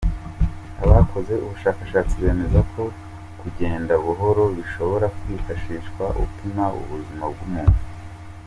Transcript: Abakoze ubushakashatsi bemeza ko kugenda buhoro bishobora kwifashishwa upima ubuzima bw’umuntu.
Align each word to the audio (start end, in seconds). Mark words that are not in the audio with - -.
Abakoze 0.83 1.33
ubushakashatsi 1.45 2.13
bemeza 2.23 2.59
ko 2.73 2.81
kugenda 3.41 3.93
buhoro 4.05 4.43
bishobora 4.57 5.05
kwifashishwa 5.17 6.05
upima 6.23 6.65
ubuzima 6.79 7.25
bw’umuntu. 7.33 7.79